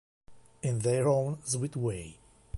[0.63, 2.17] In Their Own Sweet Way